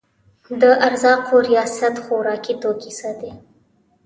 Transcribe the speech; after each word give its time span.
د 0.61 0.63
ارزاقو 0.87 1.35
ریاست 1.49 1.95
خوراکي 2.03 2.53
توکي 2.61 2.91
ساتي 2.99 3.31